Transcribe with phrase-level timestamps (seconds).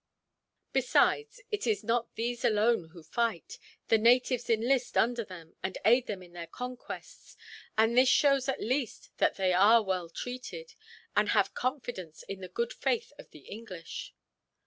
[0.73, 3.59] "Besides, it is not these alone who fight.
[3.89, 7.37] The natives enlist under them, and aid them in their conquests;
[7.77, 10.73] and this shows, at least, that they are well treated,
[11.15, 14.15] and have confidence in the good faith of the English."